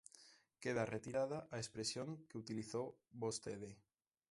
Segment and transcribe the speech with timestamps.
[0.63, 2.87] Queda retirada a expresión que utilizou
[3.23, 3.71] vostede.